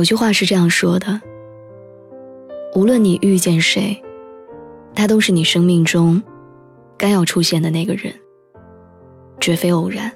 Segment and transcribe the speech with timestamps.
[0.00, 1.20] 有句话是这样说的：
[2.74, 4.02] 无论你遇见谁，
[4.94, 6.22] 他都是你生命中
[6.96, 8.10] 该要出现的那个人，
[9.38, 10.10] 绝非偶然。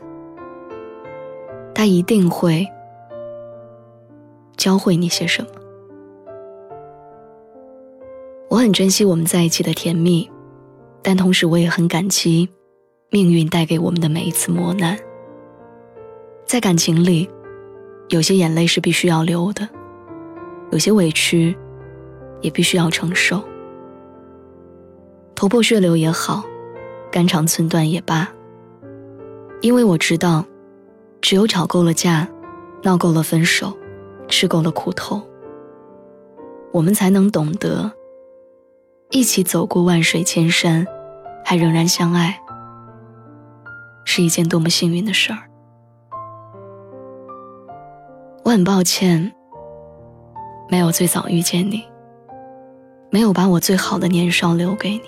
[1.74, 2.66] 他一定会
[4.56, 5.48] 教会你些什么。
[8.48, 10.26] 我很珍惜我们在一起的甜蜜，
[11.02, 12.48] 但同时我也很感激
[13.10, 14.98] 命运带给我们的每一次磨难。
[16.46, 17.28] 在感情里。
[18.10, 19.66] 有些眼泪是必须要流的，
[20.70, 21.56] 有些委屈
[22.40, 23.42] 也必须要承受。
[25.34, 26.44] 头破血流也好，
[27.10, 28.28] 肝肠寸断也罢，
[29.60, 30.44] 因为我知道，
[31.20, 32.28] 只有吵够了架，
[32.82, 33.76] 闹够了分手，
[34.28, 35.22] 吃够了苦头，
[36.72, 37.92] 我们才能懂得，
[39.10, 40.86] 一起走过万水千山，
[41.44, 42.40] 还仍然相爱，
[44.04, 45.38] 是一件多么幸运的事儿。
[48.44, 49.34] 我很抱歉，
[50.68, 51.84] 没有最早遇见你，
[53.10, 55.02] 没有把我最好的年少留给你。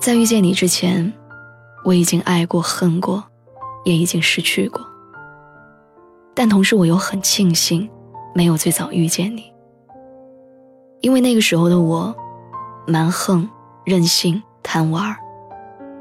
[0.00, 1.12] 在遇见你之前，
[1.84, 3.22] 我已经爱过、恨过，
[3.84, 4.80] 也已经失去过。
[6.34, 7.88] 但同时，我又很庆幸
[8.34, 9.52] 没有最早遇见你，
[11.00, 12.14] 因为那个时候的我，
[12.86, 13.48] 蛮横、
[13.84, 15.14] 任性、贪玩，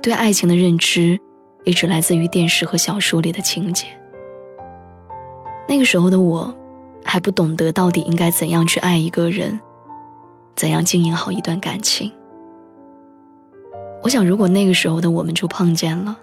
[0.01, 1.19] 对爱情的认知
[1.65, 3.87] 也只来自于电视和小说里的情节。
[5.67, 6.53] 那个时候的我，
[7.03, 9.59] 还不懂得到底应该怎样去爱一个人，
[10.55, 12.11] 怎样经营好一段感情。
[14.03, 16.17] 我想，如果那个时候的我们就碰见了，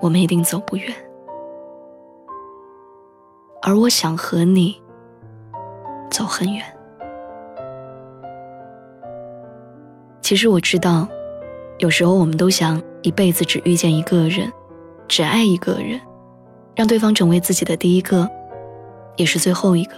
[0.00, 0.94] 我们一定走不远。
[3.62, 4.80] 而我想和你
[6.10, 6.62] 走很远。
[10.20, 11.08] 其实我知道，
[11.78, 14.52] 有时候我们都想一辈子只遇见一个人，
[15.08, 16.00] 只爱一个人，
[16.74, 18.30] 让对方成为自己的第一个。
[19.16, 19.94] 也是最后一个。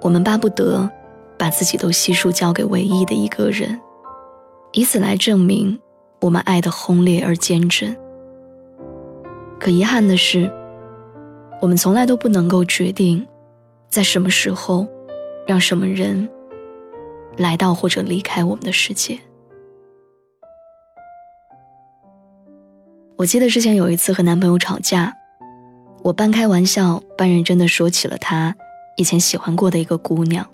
[0.00, 0.90] 我们巴不得
[1.38, 3.80] 把自己都悉数交给唯一的一个人，
[4.72, 5.80] 以此来证明
[6.20, 7.96] 我们爱的轰烈而坚贞。
[9.58, 10.50] 可遗憾的是，
[11.62, 13.26] 我们从来都不能够决定，
[13.88, 14.86] 在什么时候，
[15.46, 16.28] 让什么人
[17.38, 19.18] 来到或者离开我们的世界。
[23.16, 25.14] 我记得之前有一次和男朋友吵架。
[26.04, 28.54] 我半开玩笑半认真的说起了他
[28.98, 30.46] 以前喜欢过的一个姑娘，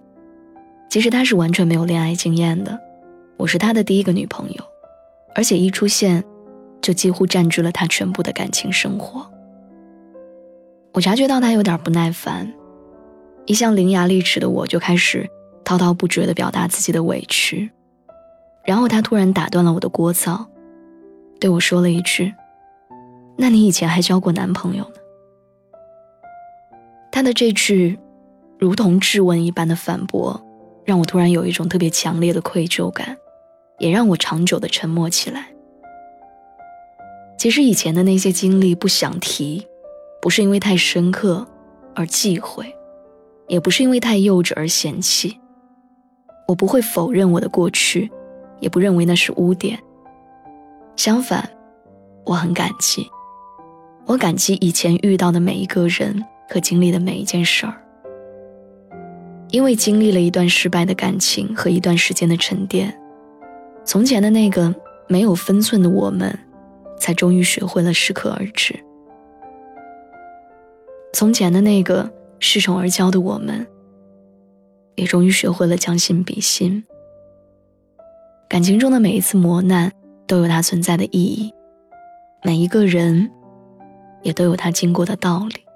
[0.89, 2.79] 其实他是完全没有恋爱经验的，
[3.37, 4.65] 我是他的第一个女朋友，
[5.35, 6.23] 而且一出现，
[6.81, 9.29] 就几乎占据了他全部的感情生活。
[10.93, 12.49] 我察觉到他有点不耐烦，
[13.45, 15.29] 一向伶牙俐齿的我就开始
[15.65, 17.69] 滔滔不绝的表达自己的委屈，
[18.65, 20.47] 然后他突然打断了我的聒噪，
[21.41, 22.33] 对我说了一句
[23.37, 24.95] ：“那你以前还交过男朋友呢？”
[27.21, 27.99] 他的这句
[28.59, 30.43] 如同质问一般的反驳，
[30.87, 33.15] 让我突然有一种特别强烈的愧疚感，
[33.79, 35.49] 也让我长久的沉默起来。
[37.37, 39.67] 其实以前的那些经历不想提，
[40.23, 41.47] 不是因为太深刻
[41.95, 42.75] 而忌讳，
[43.49, 45.39] 也不是因为太幼稚而嫌弃。
[46.49, 48.11] 我不会否认我的过去，
[48.61, 49.79] 也不认为那是污点。
[50.97, 51.47] 相反，
[52.25, 53.07] 我很感激，
[54.07, 56.25] 我感激以前遇到的每一个人。
[56.51, 57.81] 和经历的每一件事儿，
[59.51, 62.93] 因为经历了一段失败的感情和一段时间的沉淀，
[63.85, 64.75] 从前的那个
[65.07, 66.37] 没有分寸的我们，
[66.99, 68.75] 才终于学会了适可而止。
[71.13, 72.11] 从前的那个
[72.41, 73.65] 恃宠而骄的我们，
[74.97, 76.85] 也终于学会了将心比心。
[78.49, 79.93] 感情中的每一次磨难
[80.27, 81.55] 都有它存在的意义，
[82.43, 83.31] 每一个人
[84.23, 85.70] 也都有他经过的道理。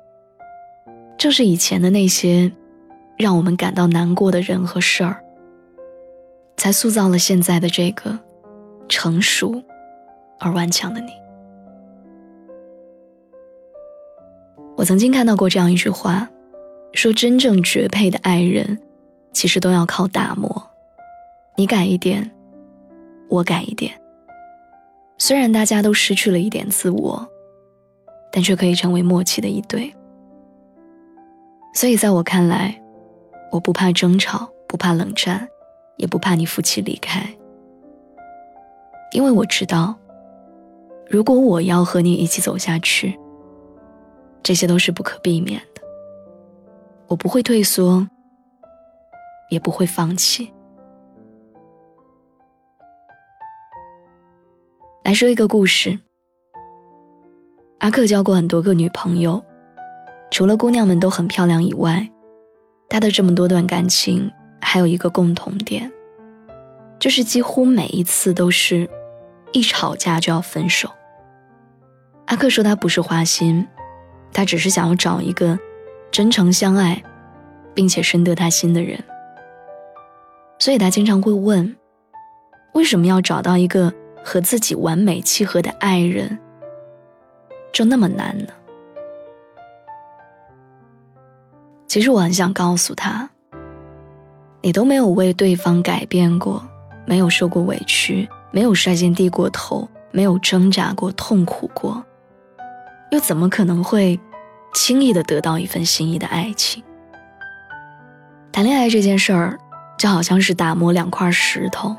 [1.17, 2.51] 正是以前的那些
[3.17, 5.23] 让我们感到难过的人和事儿，
[6.57, 8.19] 才塑造了现在的这个
[8.89, 9.63] 成熟
[10.39, 11.11] 而顽强的你。
[14.77, 16.29] 我曾经看到过这样一句话，
[16.93, 18.79] 说真正绝配的爱人，
[19.33, 20.71] 其实都要靠打磨。
[21.57, 22.29] 你改一点，
[23.29, 23.93] 我改一点。
[25.17, 27.27] 虽然大家都失去了一点自我，
[28.33, 29.95] 但却可以成为默契的一对。
[31.75, 32.81] 所以，在我看来，
[33.51, 35.49] 我不怕争吵，不怕冷战，
[35.97, 37.29] 也不怕你负气离开，
[39.13, 39.95] 因为我知道，
[41.11, 43.19] 如果我要和你一起走下去，
[44.43, 45.83] 这些都是不可避免的。
[47.09, 48.09] 我不会退缩，
[49.51, 50.51] 也不会放弃。
[55.03, 55.99] 来说一个故事。
[57.81, 59.43] 阿克交过很多个女朋友，
[60.35, 62.11] 除了姑娘们都很漂亮以外，
[62.89, 64.29] 他的这么多段感情
[64.61, 65.89] 还有一个共同点，
[66.99, 68.91] 就是几乎每一次都是，
[69.53, 70.91] 一吵架就要分手。
[72.27, 73.65] 阿克说他不是花心，
[74.33, 75.57] 他只是想要找一个
[76.11, 77.01] 真诚相爱，
[77.73, 78.99] 并且深得他心的人，
[80.59, 81.77] 所以他经常会问，
[82.73, 83.93] 为什么要找到一个
[84.25, 86.37] 和自己完美契合的爱人？
[87.73, 88.49] 就那么难呢？
[91.95, 93.31] 其实我很想告诉他，
[94.63, 96.61] 你都没有为对方改变过，
[97.07, 102.05] 没有受过委屈，没有率先低过头，没有挣扎过、痛苦过，
[103.13, 104.19] 又怎么可能会
[104.75, 106.83] 轻易的得到一份心仪的爱情？
[108.51, 109.57] 谈恋爱这件事儿，
[109.97, 111.95] 就好像是打磨两块石头，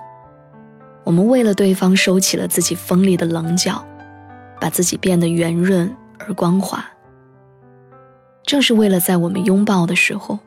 [1.05, 3.81] 我们为了对方收起了自己锋利的棱角。
[4.59, 6.83] 把自己变得圆润而光滑，
[8.45, 10.37] 正是为了在我们拥抱的时候，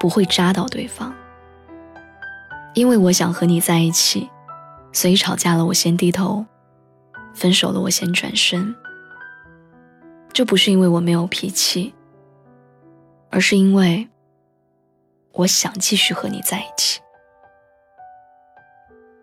[0.00, 1.14] 不会扎到对方。
[2.74, 4.28] 因为我想和你在一起，
[4.92, 6.44] 所以吵架了我先低头，
[7.32, 8.74] 分手了我先转身。
[10.32, 11.94] 这不是因为我没有脾气，
[13.30, 14.08] 而是因为
[15.30, 17.00] 我想继续和你在一起。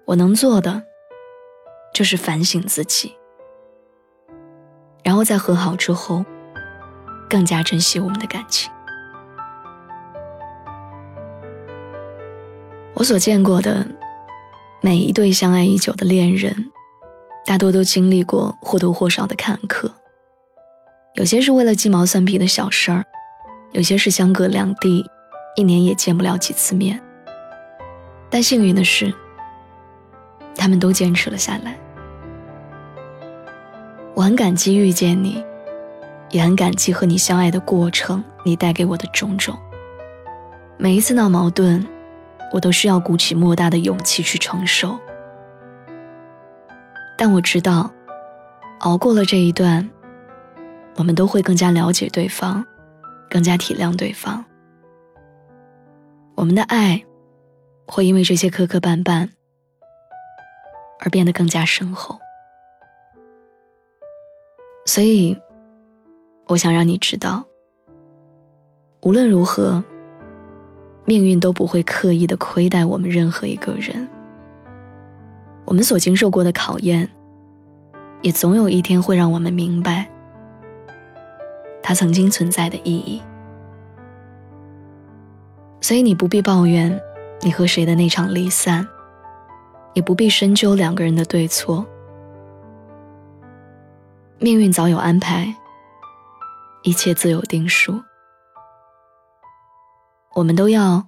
[0.06, 0.82] 我能做的，
[1.94, 3.14] 就是反省自己。
[5.04, 6.24] 然后在和好之后，
[7.32, 8.70] 更加珍惜我们的感情。
[12.94, 13.88] 我所见过的
[14.82, 16.70] 每一对相爱已久的恋人，
[17.46, 19.90] 大多都经历过或多或少的坎坷。
[21.14, 23.06] 有些是为了鸡毛蒜皮的小事儿，
[23.72, 25.10] 有些是相隔两地，
[25.56, 27.02] 一年也见不了几次面。
[28.30, 29.14] 但幸运的是，
[30.56, 31.80] 他们都坚持了下来。
[34.14, 35.44] 我很感激遇见你，
[36.32, 39.58] 也很感激和你相爱的过程，你带给我的种种。
[40.78, 41.86] 每一次闹矛盾，
[42.52, 44.98] 我都需要鼓起莫大的勇气去承受。
[47.18, 47.92] 但我知道，
[48.80, 49.88] 熬过了这一段，
[50.96, 52.66] 我们都会更加了解对方，
[53.30, 54.44] 更加体谅对方。
[56.36, 57.04] 我们的爱，
[57.86, 59.30] 会因为这些磕磕绊绊，
[61.00, 62.18] 而变得更加深厚。
[64.88, 65.38] 所以，
[66.52, 67.46] 我想让你知道，
[69.04, 69.82] 无论如何，
[71.06, 74.06] 命运都不会刻意的亏待我们任何一个人。
[75.64, 77.10] 我们所经受过的考验，
[78.22, 80.06] 也总有一天会让我们明白
[81.82, 83.22] 它曾经存在的意义。
[85.80, 87.00] 所以，你不必抱怨
[87.40, 88.86] 你和谁的那场离散，
[89.94, 91.86] 也不必深究两个人的对错。
[94.38, 95.56] 命运早有安排，
[96.84, 98.02] 一切自有定数。
[100.34, 101.06] 我们都要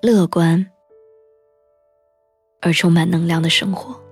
[0.00, 0.64] 乐观
[2.60, 4.11] 而充满能量的生活。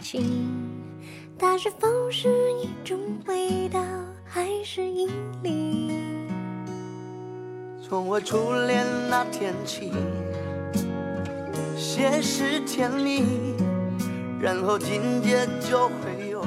[0.00, 0.22] 情？
[1.38, 3.80] 它是否是一种味道，
[4.24, 5.08] 还是引
[5.42, 5.92] 力？
[7.80, 9.92] 从我初恋那天起，
[11.76, 13.22] 先是甜蜜，
[14.40, 16.44] 然后紧接就会有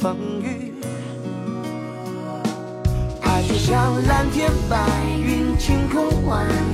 [0.00, 0.72] 风雨。
[3.22, 6.65] 爱就像蓝天白云，晴空万里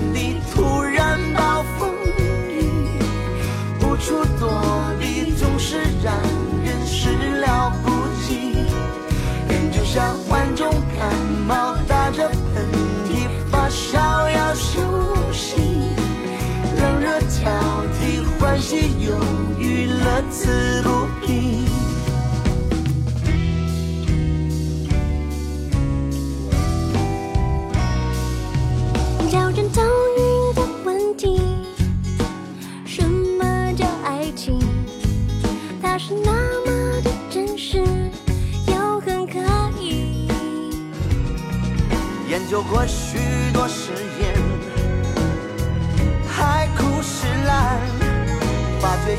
[18.62, 19.16] 替，欢喜忧
[19.58, 21.81] 郁，乐此不疲。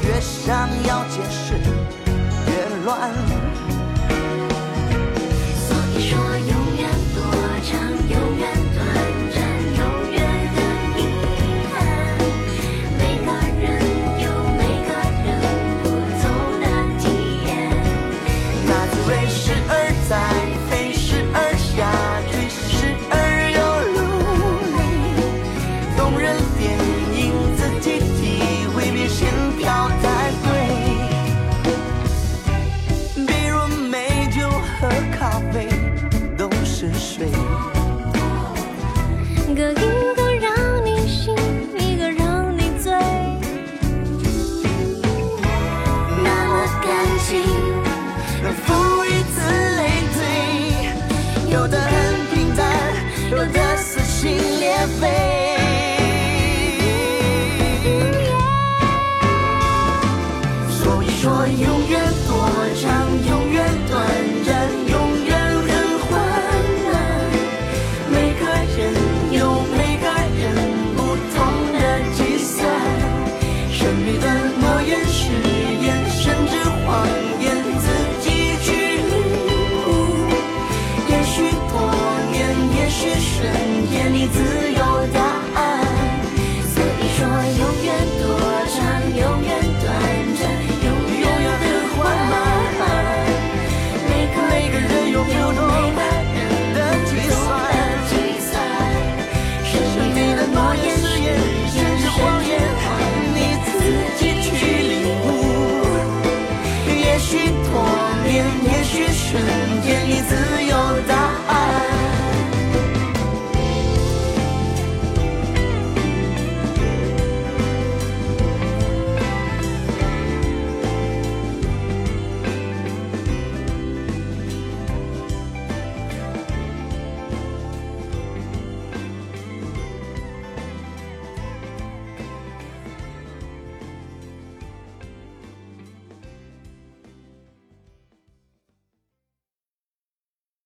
[0.06, 1.54] 越想要解释
[2.48, 3.43] 越乱。